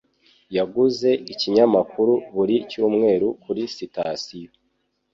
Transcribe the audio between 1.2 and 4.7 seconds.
ikinyamakuru buri cyumweru kuri sitasiyo.